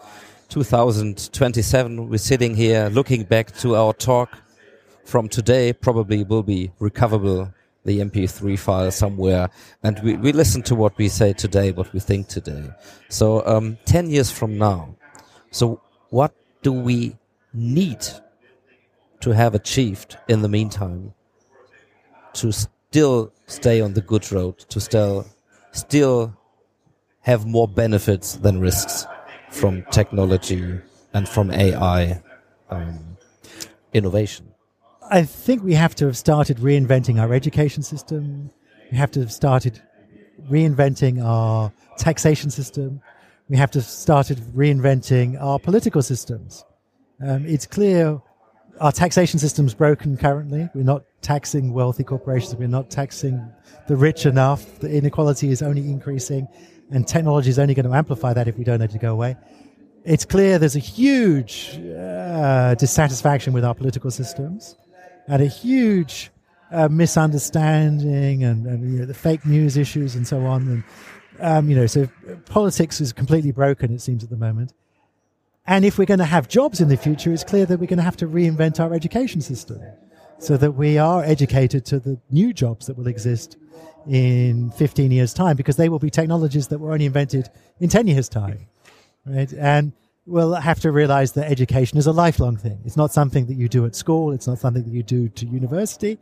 [0.48, 2.10] 2027.
[2.10, 4.30] We're sitting here looking back to our talk
[5.06, 5.74] from today.
[5.74, 7.54] Probably will be recoverable
[7.86, 9.50] the MP3 file somewhere,
[9.84, 12.70] and we, we listen to what we say today, what we think today.
[13.08, 14.96] So um, 10 years from now,
[15.52, 17.16] so what do we
[17.54, 18.06] need
[19.22, 21.14] to have achieved in the meantime
[22.34, 25.26] to still stay on the good road, to still
[25.72, 26.36] still
[27.22, 29.06] have more benefits than risks
[29.50, 30.80] from technology
[31.14, 32.22] and from AI
[32.70, 33.18] um,
[33.94, 34.49] innovation?
[35.12, 38.52] I think we have to have started reinventing our education system.
[38.92, 39.82] We have to have started
[40.48, 43.02] reinventing our taxation system.
[43.50, 46.64] We have to have started reinventing our political systems.
[47.26, 48.22] Um, it's clear
[48.80, 50.70] our taxation system's broken currently.
[50.76, 52.56] We're not taxing wealthy corporations.
[52.56, 53.52] We're not taxing
[53.88, 54.80] the rich enough.
[54.80, 56.48] The inequality is only increasing
[56.92, 59.38] and technology is only going to amplify that if we don't let it go away.
[60.06, 64.76] It's clear there's a huge uh, dissatisfaction with our political systems
[65.30, 66.32] and a huge
[66.72, 70.68] uh, misunderstanding and, and you know, the fake news issues and so on.
[70.68, 70.84] And,
[71.40, 72.10] um, you know, so
[72.46, 74.74] politics is completely broken, it seems, at the moment.
[75.68, 77.98] And if we're going to have jobs in the future, it's clear that we're going
[77.98, 79.80] to have to reinvent our education system
[80.40, 83.58] so that we are educated to the new jobs that will exist
[84.08, 88.08] in 15 years' time because they will be technologies that were only invented in 10
[88.08, 88.68] years' time.
[89.26, 89.52] Right?
[89.54, 89.94] And
[90.30, 92.80] we'll have to realize that education is a lifelong thing.
[92.86, 95.46] It's not something that you do at school, it's not something that you do to
[95.46, 96.20] university.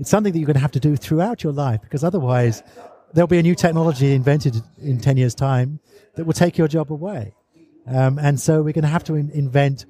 [0.00, 2.64] It's something that you're going to have to do throughout your life because otherwise
[3.12, 5.78] there'll be a new technology invented in 10 years' time
[6.16, 7.32] that will take your job away.
[7.86, 9.86] Um, and so we're going to have to in- invent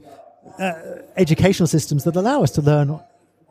[0.58, 0.74] uh,
[1.16, 3.00] educational systems that allow us to learn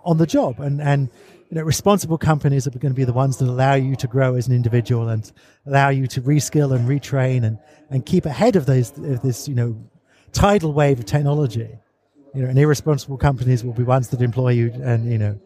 [0.06, 1.10] on the job and, and
[1.50, 4.36] you know, responsible companies are going to be the ones that allow you to grow
[4.36, 5.32] as an individual and
[5.66, 7.58] allow you to reskill and retrain and,
[7.90, 9.76] and keep ahead of those, of this, you know,
[10.34, 11.70] tidal wave of technology.
[12.36, 15.40] You know, and irresponsible companies will be ones that employ you and, you know,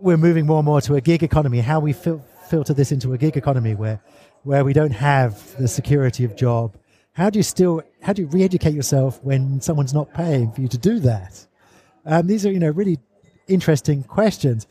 [0.00, 1.60] we're moving more and more to a gig economy.
[1.60, 4.00] How we fil- filter this into a gig economy where,
[4.44, 6.76] where we don't have the security of job.
[7.12, 10.68] How do you still, how do you re-educate yourself when someone's not paying for you
[10.68, 11.46] to do that?
[12.06, 12.98] Um, these are, you know, really
[13.48, 14.66] interesting questions.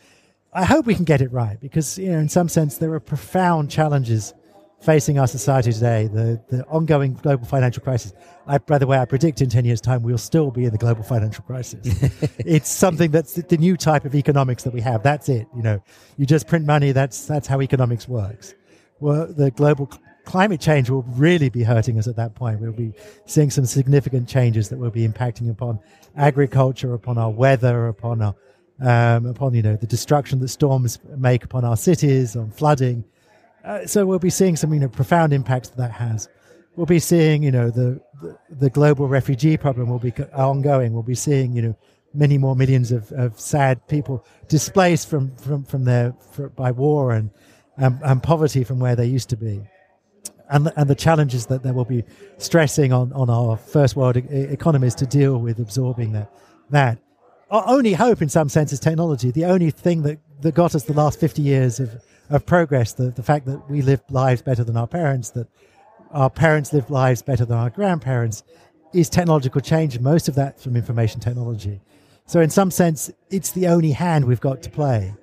[0.53, 2.99] I hope we can get it right because, you know, in some sense, there are
[2.99, 4.33] profound challenges
[4.81, 6.07] facing our society today.
[6.07, 8.13] The, the ongoing global financial crisis.
[8.47, 10.77] I, by the way, I predict in 10 years' time we'll still be in the
[10.77, 11.79] global financial crisis.
[12.39, 15.03] it's something that's the new type of economics that we have.
[15.03, 15.47] That's it.
[15.55, 15.83] You know,
[16.17, 16.91] you just print money.
[16.91, 18.55] That's, that's how economics works.
[18.99, 19.89] Well, the global
[20.25, 22.59] climate change will really be hurting us at that point.
[22.59, 22.93] We'll be
[23.25, 25.79] seeing some significant changes that will be impacting upon
[26.15, 28.35] agriculture, upon our weather, upon our
[28.81, 33.03] um, upon you know the destruction that storms make upon our cities, on flooding.
[33.63, 36.29] Uh, so we'll be seeing some you know profound impacts that that has.
[36.75, 40.93] we'll be seeing, you know, the, the, the global refugee problem will be ongoing.
[40.93, 41.77] We'll be seeing, you know,
[42.13, 47.11] many more millions of, of sad people displaced from, from, from their, for, by war
[47.11, 47.31] and,
[47.75, 49.61] and, and poverty from where they used to be.
[50.49, 52.05] And the, and the challenges that there will be
[52.37, 56.31] stressing on, on our first world e- economies to deal with absorbing that.
[56.69, 56.97] that.
[57.51, 59.31] Our only hope, in some sense, is technology.
[59.31, 63.11] The only thing that, that got us the last 50 years of, of progress, the,
[63.11, 65.47] the fact that we live lives better than our parents, that
[66.11, 68.43] our parents lived lives better than our grandparents,
[68.93, 69.99] is technological change.
[69.99, 71.81] Most of that from information technology.
[72.25, 75.13] So, in some sense, it's the only hand we've got to play.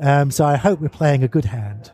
[0.00, 1.92] Um, so, I hope we're playing a good hand.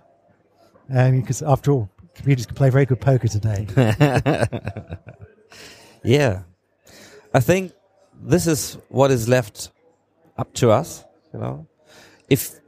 [0.92, 3.66] Um, because, after all, computers can play very good poker today.
[6.02, 6.42] Yeah.
[7.32, 7.72] I think
[8.20, 9.70] this is what is left
[10.36, 11.66] up to us, you know.
[12.28, 12.60] If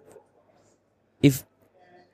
[1.22, 1.44] if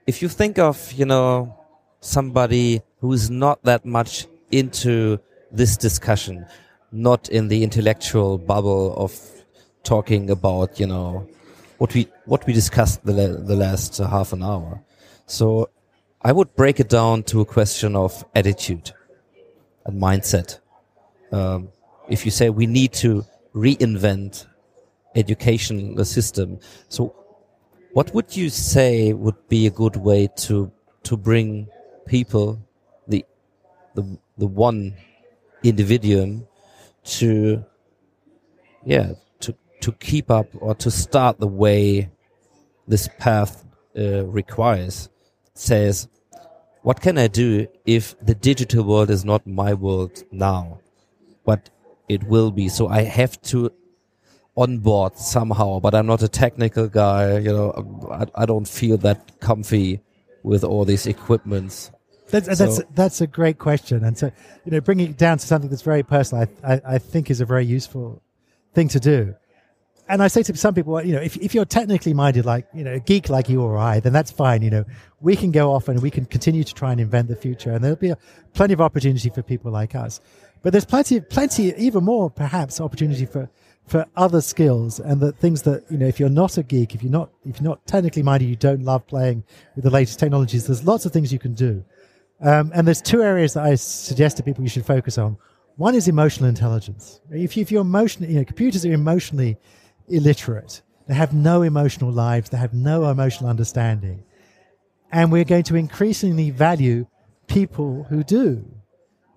[0.08, 1.54] if you think of, you know,
[2.00, 5.20] somebody who is not that much into
[5.52, 6.46] this discussion,
[6.90, 9.12] not in the intellectual bubble of
[9.82, 11.28] talking about, you know,
[11.76, 14.80] what we what we discussed the the last uh, half an hour.
[15.26, 15.68] So
[16.22, 18.92] I would break it down to a question of attitude
[19.84, 20.58] and mindset
[21.32, 21.68] um,
[22.08, 24.46] if you say we need to reinvent
[25.14, 27.14] education the system so
[27.98, 30.70] what would you say would be a good way to
[31.02, 31.66] to bring
[32.06, 32.48] people
[33.08, 33.24] the
[33.96, 34.04] the
[34.36, 34.94] the one
[35.64, 36.46] individuum
[37.02, 37.64] to
[38.84, 39.08] yeah
[39.40, 42.08] to to keep up or to start the way
[42.86, 43.64] this path
[43.98, 45.08] uh, requires
[45.54, 46.06] says
[46.82, 50.78] what can i do if the digital world is not my world now
[51.44, 51.70] but
[52.08, 52.68] it will be.
[52.68, 53.72] So I have to
[54.58, 57.38] onboard somehow, but I'm not a technical guy.
[57.38, 60.00] You know, I, I don't feel that comfy
[60.42, 61.90] with all these equipments.
[62.30, 64.30] That's, So- that's that's a great question, and so
[64.64, 67.40] you know, bringing it down to something that's very personal, I, I, I think is
[67.40, 68.20] a very useful
[68.74, 69.34] thing to do.
[70.10, 72.84] And I say to some people, you know, if if you're technically minded, like you
[72.84, 74.62] know, a geek like you or I, then that's fine.
[74.62, 74.84] You know,
[75.20, 77.82] we can go off and we can continue to try and invent the future, and
[77.84, 78.18] there'll be a,
[78.54, 80.20] plenty of opportunity for people like us.
[80.62, 83.48] But there's plenty, plenty, even more perhaps opportunity for
[83.88, 87.02] for other skills and the things that you know if you're not a geek if
[87.02, 89.42] you're not if you're not technically minded you don't love playing
[89.74, 91.84] with the latest technologies there's lots of things you can do
[92.40, 95.36] um, and there's two areas that I suggest to people you should focus on.
[95.76, 97.20] One is emotional intelligence.
[97.30, 99.58] If, you, if you're emotionally, you know, computers are emotionally
[100.08, 100.82] illiterate.
[101.06, 102.50] They have no emotional lives.
[102.50, 104.24] They have no emotional understanding.
[105.10, 107.06] And we're going to increasingly value
[107.46, 108.64] people who do.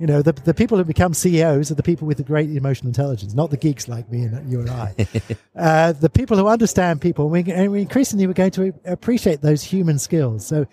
[0.02, 2.88] You know, the, the people who become CEOs are the people with the great emotional
[2.88, 4.96] intelligence, not the geeks like me and you and I.
[5.56, 9.62] uh, the people who understand people, we, and we increasingly we're going to appreciate those
[9.62, 10.44] human skills.
[10.44, 10.66] So,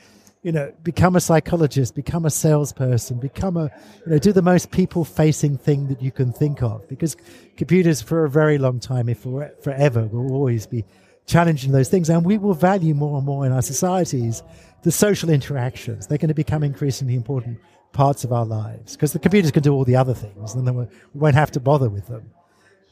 [0.42, 3.70] you know, become a psychologist, become a salesperson, become a,
[4.06, 7.14] you know, do the most people facing thing that you can think of because
[7.58, 10.86] computers for a very long time, if for, forever, will always be
[11.26, 12.08] challenging those things.
[12.08, 14.42] And we will value more and more in our societies
[14.84, 16.06] the social interactions.
[16.06, 17.58] They're going to become increasingly important
[17.92, 20.74] parts of our lives because the computers can do all the other things and then
[20.74, 22.30] we we won't have to bother with them.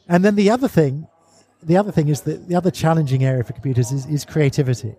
[0.07, 1.07] And then the other thing,
[1.61, 4.95] the other thing is that the other challenging area for computers is, is creativity.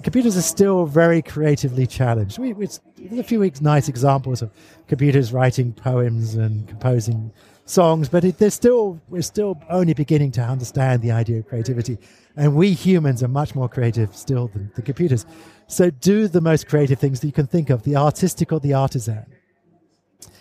[0.00, 2.38] Computers are still very creatively challenged.
[2.38, 2.80] We, there's
[3.18, 4.50] a few weeks nice examples of
[4.88, 7.30] computers writing poems and composing
[7.66, 11.98] songs, but it, they're still we're still only beginning to understand the idea of creativity,
[12.36, 15.26] and we humans are much more creative still than the computers.
[15.72, 18.74] So do the most creative things that you can think of, the artistic or the
[18.74, 19.24] artisan.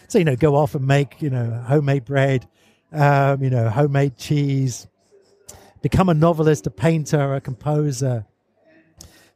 [0.07, 2.47] So you know, go off and make you know homemade bread,
[2.91, 4.87] um, you know, homemade cheese.
[5.81, 8.25] Become a novelist, a painter, a composer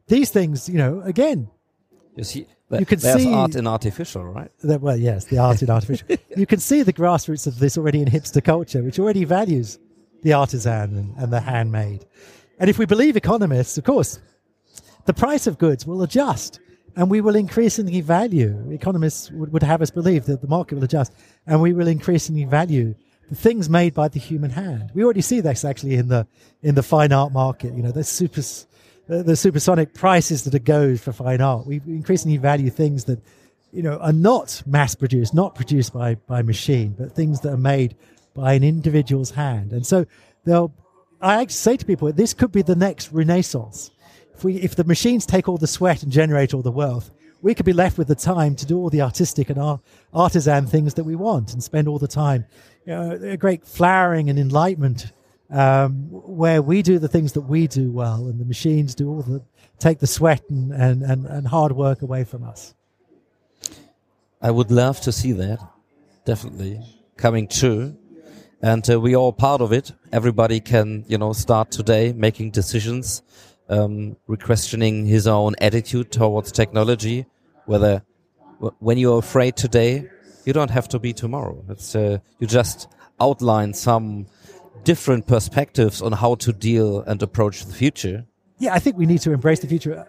[0.08, 1.50] these things, you know, again,
[2.16, 4.52] You see, You can there's see- art in artificial, right?
[4.64, 6.08] that, well, yes, the art in artificial.
[6.38, 9.80] you can see the grassroots of this already in hipster culture, which already values
[10.22, 12.06] the artisan and, and the handmade.
[12.60, 14.20] And if we believe economists, of course,
[15.06, 16.60] the price of goods will adjust
[16.96, 20.84] and we will increasingly value, economists would, would have us believe that the market will
[20.84, 21.14] adjust
[21.46, 22.96] and we will increasingly value
[23.30, 24.92] the things made by the human hand.
[24.94, 26.28] We already see this actually in the,
[26.62, 27.74] in the fine art market.
[27.74, 28.42] You know, the super,
[29.08, 31.66] the, supersonic prices that it goes for fine art.
[31.66, 33.20] We increasingly value things that,
[33.72, 37.58] you know, are not mass produced, not produced by, by machine, but things that are
[37.58, 37.96] made
[38.34, 39.74] by an individual's hand.
[39.74, 40.06] And so
[40.44, 40.74] they'll,
[41.20, 43.92] I actually say to people, this could be the next renaissance.
[44.38, 47.10] If we, if the machines take all the sweat and generate all the wealth,
[47.42, 49.80] we could be left with the time to do all the artistic and art,
[50.14, 52.46] artisan things that we want and spend all the time,
[52.86, 55.14] you know, a great flowering and enlightenment,
[55.50, 59.22] um, where we do the things that we do well and the machines do all
[59.22, 59.42] the,
[59.80, 62.76] take the sweat and, and, and, and hard work away from us.
[64.42, 65.60] I would love to see that.
[66.26, 66.82] Definitely
[67.16, 67.96] coming true.
[68.62, 69.94] And uh, we all part of it.
[70.12, 73.22] Everybody can, you know, start today making decisions,
[73.70, 77.26] um, re-questioning his own attitude towards technology.
[77.66, 78.04] Whether
[78.80, 80.08] when you're afraid today,
[80.46, 81.64] you don't have to be tomorrow.
[81.70, 82.88] It's uh, you just
[83.20, 84.28] outline some
[84.84, 88.26] different perspectives on how to deal and approach the future.
[88.60, 90.06] Yeah, I think we need to embrace the future.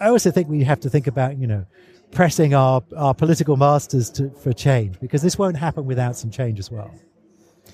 [0.00, 1.66] I also think we have to think about, you know,
[2.10, 6.58] pressing our, our political masters to, for change because this won't happen without some change
[6.58, 6.90] as well.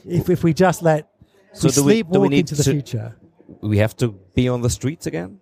[0.07, 1.09] If, if we just let
[1.53, 3.17] So we do we- do we sleepwalk need into the to- future,
[3.63, 5.39] We have to be on the streets again.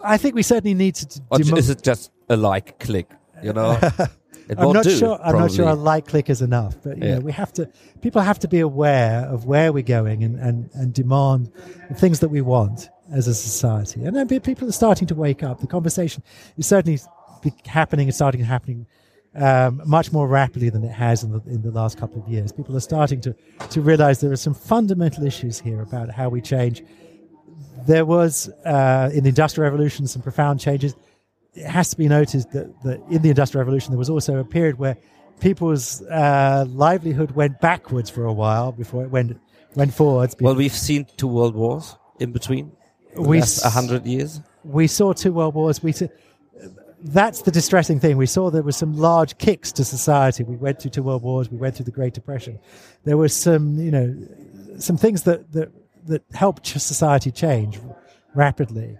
[0.04, 1.08] I think we certainly need to.
[1.08, 3.10] to Or demo- is it just a like click?
[3.44, 3.80] You know,
[4.58, 5.20] I'm won't do, sure.
[5.24, 7.16] I'm not sure a like click is enough, but you Yeah.
[7.16, 7.70] know, we have to.
[8.02, 11.52] People have to be aware of where we're going and, and, and demand
[11.90, 14.04] the things that we want as a society.
[14.04, 15.62] And then people are starting to wake up.
[15.62, 16.24] The conversation
[16.58, 17.00] is certainly
[17.66, 18.88] happening and starting to happening
[19.38, 22.52] um, much more rapidly than it has in the in the last couple of years.
[22.52, 23.36] People are starting to
[23.70, 26.84] to realize there are some fundamental issues here about how we change.
[27.86, 30.96] There was uh, in the industrial revolution some profound changes
[31.54, 34.44] it has to be noticed that, that in the Industrial Revolution there was also a
[34.44, 34.96] period where
[35.40, 39.40] people's uh, livelihood went backwards for a while before it went
[39.76, 40.36] went forwards.
[40.40, 42.72] Well, we've seen two world wars in between.
[43.16, 44.42] We Last hundred years.
[44.64, 45.82] we saw two world wars.
[45.82, 46.04] We s-
[47.04, 48.18] that's the distressing thing.
[48.18, 50.44] We saw there were some large kicks to society.
[50.44, 51.50] We went through two world wars.
[51.50, 52.60] We went through the Great Depression.
[53.04, 54.16] There were some, you know,
[54.80, 55.72] some things that that
[56.08, 57.80] that helped society change
[58.34, 58.98] rapidly.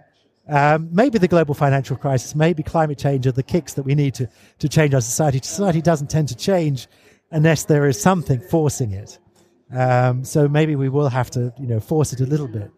[0.48, 4.14] Um, maybe the global financial crisis, maybe climate change are the kicks that we need
[4.14, 4.28] to
[4.58, 5.40] to change our society.
[5.42, 6.86] Society doesn't tend to change
[7.30, 9.18] unless there is something forcing it.
[9.74, 12.70] Um, so maybe we will have to, you know, force it a little bit.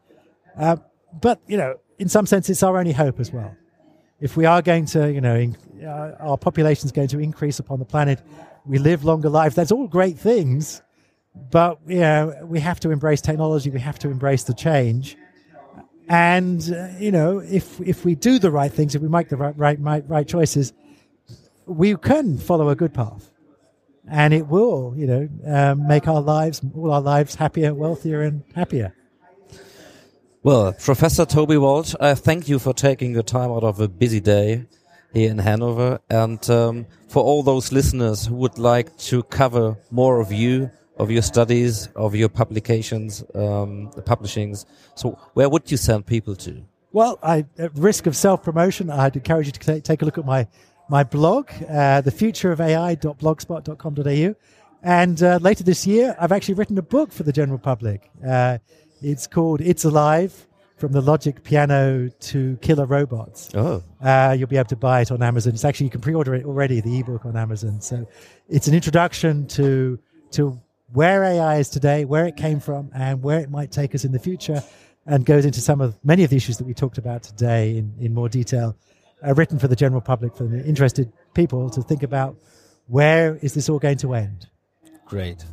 [0.58, 0.76] Uh,
[1.20, 3.54] but you know, in some sense, it's our only hope as well.
[4.20, 7.58] If we are going to, you know, in, uh, our population is going to increase
[7.58, 8.20] upon the planet,
[8.66, 9.54] we live longer lives.
[9.54, 10.82] That's all great things,
[11.50, 13.70] but you know, we have to embrace technology.
[13.70, 15.16] We have to embrace the change.
[16.08, 19.36] And uh, you know, if if we do the right things, if we make the
[19.36, 20.72] right right right, right choices,
[21.66, 23.30] we can follow a good path,
[24.10, 28.42] and it will, you know, um, make our lives, all our lives, happier, wealthier, and
[28.54, 28.92] happier.
[30.42, 34.20] Well, Professor Toby Walsh, I thank you for taking the time out of a busy
[34.20, 34.64] day
[35.12, 40.18] here in Hanover, and um, for all those listeners who would like to cover more
[40.18, 44.64] of you, of your studies, of your publications, um, the publishings.
[44.94, 46.62] So, where would you send people to?
[46.90, 50.24] Well, I, at risk of self promotion, I'd encourage you to take a look at
[50.24, 50.48] my,
[50.88, 54.34] my blog, uh, thefutureofai.blogspot.com.au.
[54.82, 58.10] And uh, later this year, I've actually written a book for the general public.
[58.26, 58.56] Uh,
[59.02, 60.46] it's called It's Alive
[60.76, 63.50] From the Logic Piano to Killer Robots.
[63.54, 65.54] Oh, Uh, you'll be able to buy it on Amazon.
[65.54, 67.80] It's actually, you can pre order it already, the ebook on Amazon.
[67.80, 68.06] So
[68.48, 69.98] it's an introduction to,
[70.32, 70.60] to
[70.92, 74.12] where AI is today, where it came from, and where it might take us in
[74.12, 74.62] the future,
[75.06, 77.94] and goes into some of many of the issues that we talked about today in,
[78.00, 78.76] in more detail,
[79.26, 82.36] uh, written for the general public, for the interested people to think about
[82.86, 84.48] where is this all going to end.
[85.06, 85.44] great.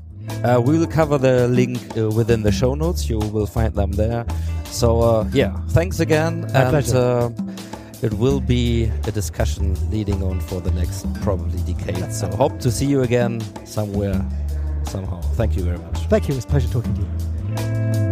[0.44, 3.10] Uh, we will cover the link uh, within the show notes.
[3.10, 4.26] You will find them there.
[4.66, 6.42] So, uh, yeah, thanks again.
[6.54, 6.98] My and pleasure.
[6.98, 7.30] Uh,
[8.02, 12.14] it will be a discussion leading on for the next probably decade.
[12.14, 14.24] So, hope to see you again somewhere,
[14.84, 15.22] somehow.
[15.36, 15.98] Thank you very much.
[16.08, 16.34] Thank you.
[16.34, 18.07] It was a pleasure talking to you.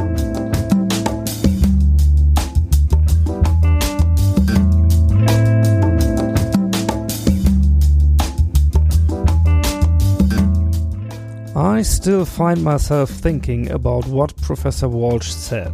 [11.56, 15.72] I still find myself thinking about what Professor Walsh said.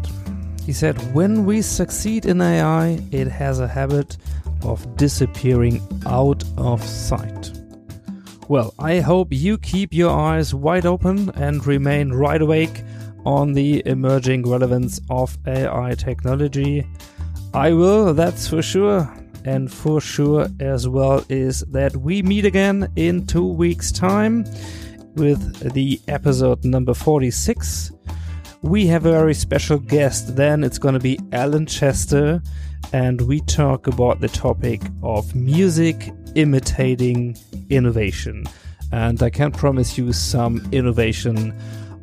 [0.64, 4.18] He said, When we succeed in AI, it has a habit
[4.62, 7.52] of disappearing out of sight.
[8.48, 12.84] Well, I hope you keep your eyes wide open and remain right awake
[13.26, 16.86] on the emerging relevance of AI technology.
[17.56, 19.12] I will, that's for sure.
[19.46, 24.46] And for sure as well is that we meet again in two weeks' time
[25.16, 27.92] with the episode number 46.
[28.62, 30.64] We have a very special guest then.
[30.64, 32.42] It's going to be Alan Chester,
[32.94, 37.38] and we talk about the topic of music imitating
[37.70, 38.46] innovation.
[38.92, 41.58] And I can promise you some innovation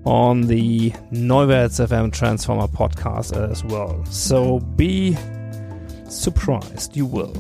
[0.04, 4.04] on the Neuwerts FM Transformer podcast as well.
[4.06, 5.16] So be
[6.09, 7.36] surprised, you will.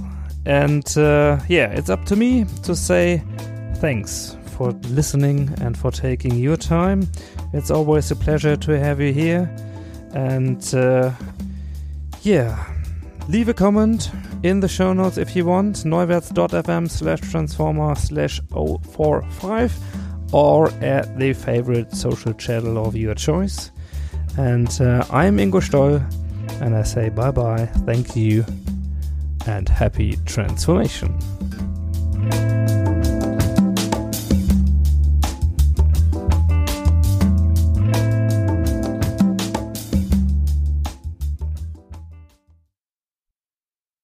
[0.46, 3.22] And uh, yeah, it's up to me to say
[3.76, 7.08] thanks for listening and for taking your time.
[7.54, 9.48] It's always a pleasure to have you here.
[10.12, 11.12] And uh,
[12.22, 12.66] yeah,
[13.28, 14.10] leave a comment,
[14.42, 19.78] in the show notes if you want, neuwerts.fm slash transformer slash 045
[20.32, 23.70] or at the favorite social channel of your choice.
[24.36, 26.00] And uh, I'm Ingo Stoll,
[26.60, 28.44] and I say bye bye, thank you,
[29.46, 31.18] and happy transformation.